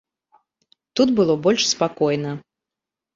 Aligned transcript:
Тут 0.99 1.07
было 1.19 1.35
больш 1.47 1.61
спакойна. 1.73 2.31